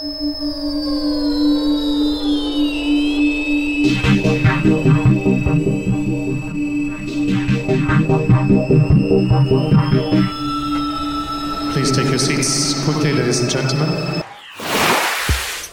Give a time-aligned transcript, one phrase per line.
[0.00, 0.08] Please
[11.92, 13.88] take your seats quickly, ladies and gentlemen.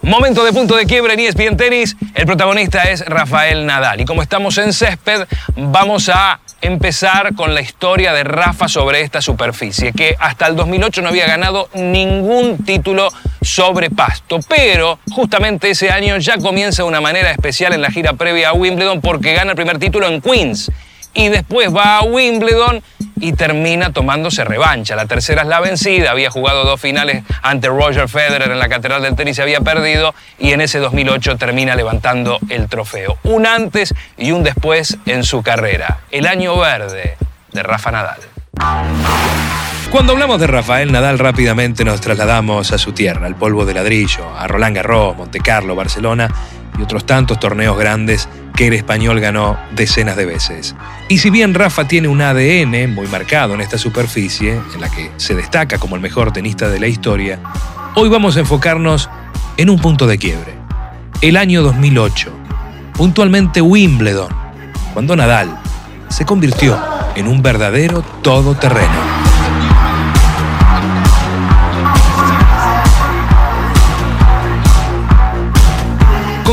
[0.00, 1.94] Momento de punto de quiebre en ESPN Tenis.
[2.14, 4.00] El protagonista es Rafael Nadal.
[4.00, 9.20] Y como estamos en césped, vamos a empezar con la historia de Rafa sobre esta
[9.20, 13.12] superficie, que hasta el 2008 no había ganado ningún título
[13.44, 14.40] sobre pasto.
[14.48, 18.52] Pero justamente ese año ya comienza de una manera especial en la gira previa a
[18.52, 20.70] Wimbledon porque gana el primer título en Queens.
[21.16, 22.82] Y después va a Wimbledon
[23.20, 24.96] y termina tomándose revancha.
[24.96, 29.02] La tercera es la vencida, había jugado dos finales ante Roger Federer en la Catedral
[29.02, 33.18] del Tenis, se había perdido y en ese 2008 termina levantando el trofeo.
[33.22, 36.00] Un antes y un después en su carrera.
[36.10, 37.16] El año verde
[37.52, 38.20] de Rafa Nadal.
[39.94, 44.28] Cuando hablamos de Rafael Nadal rápidamente nos trasladamos a su tierra, al polvo de ladrillo,
[44.36, 46.28] a Roland Garros, Monte Carlo, Barcelona
[46.76, 50.74] y otros tantos torneos grandes que el español ganó decenas de veces.
[51.08, 55.12] Y si bien Rafa tiene un ADN muy marcado en esta superficie, en la que
[55.16, 57.38] se destaca como el mejor tenista de la historia,
[57.94, 59.08] hoy vamos a enfocarnos
[59.56, 60.54] en un punto de quiebre.
[61.20, 62.32] El año 2008,
[62.94, 64.34] puntualmente Wimbledon,
[64.92, 65.56] cuando Nadal
[66.08, 66.82] se convirtió
[67.14, 69.13] en un verdadero todoterreno.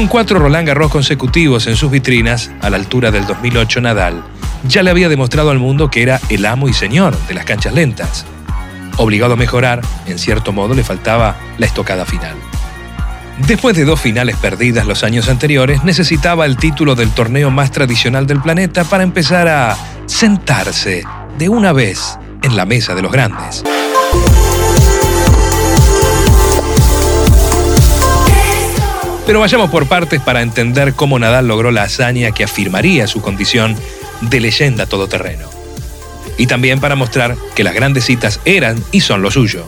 [0.02, 4.24] Con cuatro Roland Garros consecutivos en sus vitrinas, a la altura del 2008 Nadal,
[4.64, 7.76] ya le había demostrado al mundo que era el amo y señor de las canchas
[7.76, 8.26] lentas.
[8.98, 12.34] Obligado a mejorar, en cierto modo le faltaba la estocada final.
[13.46, 18.26] Después de dos finales perdidas los años anteriores, necesitaba el título del torneo más tradicional
[18.26, 21.04] del planeta para empezar a sentarse
[21.38, 23.64] de una vez en la mesa de los grandes.
[29.25, 33.75] Pero vayamos por partes para entender cómo Nadal logró la hazaña que afirmaría su condición
[34.22, 35.50] de leyenda todoterreno.
[36.37, 39.65] Y también para mostrar que las grandes citas eran y son lo suyo.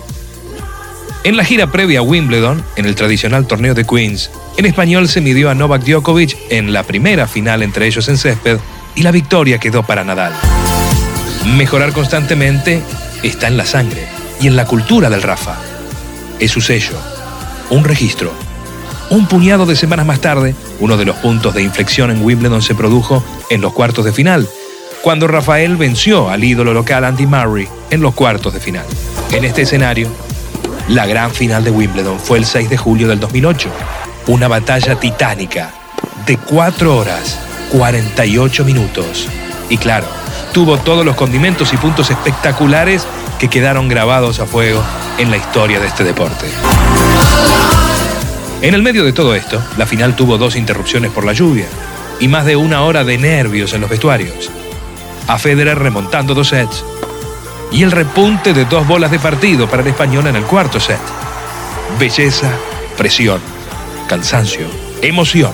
[1.23, 5.21] En la gira previa a Wimbledon, en el tradicional torneo de Queens, en español se
[5.21, 8.57] midió a Novak Djokovic en la primera final entre ellos en césped
[8.95, 10.33] y la victoria quedó para Nadal.
[11.55, 12.81] Mejorar constantemente
[13.21, 14.05] está en la sangre
[14.41, 15.57] y en la cultura del Rafa.
[16.39, 16.97] Es su sello,
[17.69, 18.33] un registro
[19.09, 22.75] un puñado de semanas más tarde, uno de los puntos de inflexión en Wimbledon se
[22.75, 24.47] produjo en los cuartos de final,
[25.01, 28.85] cuando Rafael venció al ídolo local Andy Murray en los cuartos de final.
[29.31, 30.07] En este escenario,
[30.87, 33.69] la gran final de Wimbledon fue el 6 de julio del 2008,
[34.27, 35.71] una batalla titánica
[36.25, 37.39] de 4 horas
[37.71, 39.27] 48 minutos.
[39.69, 40.05] Y claro,
[40.53, 43.05] tuvo todos los condimentos y puntos espectaculares
[43.39, 44.81] que quedaron grabados a fuego
[45.17, 46.45] en la historia de este deporte.
[48.63, 51.65] En el medio de todo esto, la final tuvo dos interrupciones por la lluvia
[52.21, 54.49] y más de una hora de nervios en los vestuarios.
[55.27, 56.85] A Federer remontando dos sets
[57.73, 61.01] y el repunte de dos bolas de partido para el español en el cuarto set.
[61.99, 62.49] Belleza,
[62.97, 63.41] presión,
[64.07, 64.67] cansancio,
[65.01, 65.51] emoción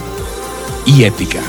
[0.86, 1.40] y épica.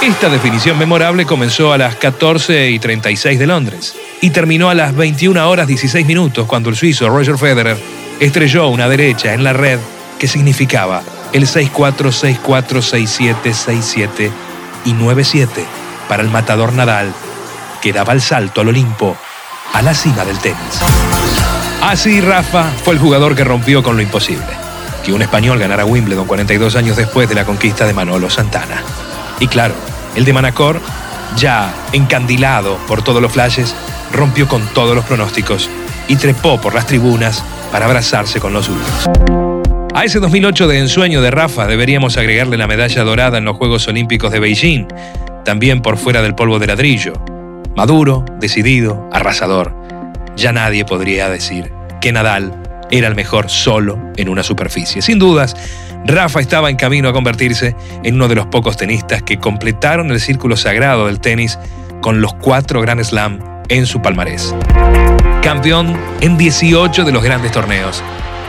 [0.00, 4.96] Esta definición memorable comenzó a las 14 y 36 de Londres y terminó a las
[4.96, 7.76] 21 horas 16 minutos cuando el suizo Roger Federer
[8.18, 9.78] estrelló una derecha en la red
[10.22, 11.02] que significaba
[11.32, 14.30] el 6-4-6-4-6-7-6-7
[14.84, 15.48] y 9-7
[16.08, 17.12] para el matador Nadal,
[17.80, 19.16] que daba el salto al Olimpo,
[19.72, 20.78] a la cima del tenis.
[21.82, 24.46] Así Rafa fue el jugador que rompió con lo imposible,
[25.04, 28.80] que un español ganara Wimbledon 42 años después de la conquista de Manolo Santana.
[29.40, 29.74] Y claro,
[30.14, 30.80] el de Manacor,
[31.34, 33.74] ya encandilado por todos los flashes,
[34.12, 35.68] rompió con todos los pronósticos
[36.06, 39.08] y trepó por las tribunas para abrazarse con los suyos.
[39.94, 43.86] A ese 2008 de ensueño de Rafa deberíamos agregarle la medalla dorada en los Juegos
[43.88, 44.86] Olímpicos de Beijing,
[45.44, 47.12] también por fuera del polvo de ladrillo.
[47.76, 49.74] Maduro, decidido, arrasador.
[50.34, 51.70] Ya nadie podría decir
[52.00, 52.54] que Nadal
[52.90, 55.02] era el mejor solo en una superficie.
[55.02, 55.54] Sin dudas,
[56.06, 60.20] Rafa estaba en camino a convertirse en uno de los pocos tenistas que completaron el
[60.20, 61.58] círculo sagrado del tenis
[62.00, 64.54] con los cuatro Grand Slam en su palmarés.
[65.42, 68.02] Campeón en 18 de los grandes torneos,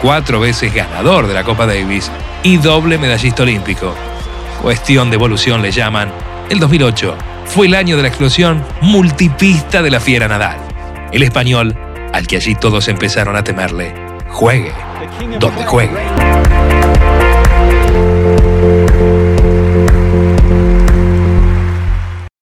[0.04, 2.12] cuatro veces ganador de la Copa Davis
[2.44, 3.96] y doble medallista olímpico.
[4.62, 6.12] Cuestión de evolución le llaman.
[6.50, 7.16] El 2008
[7.46, 10.58] fue el año de la explosión multipista de la fiera Nadal.
[11.14, 11.74] El español,
[12.12, 13.96] al que allí todos empezaron a temerle,
[14.28, 14.74] juegue
[15.40, 17.23] donde juegue.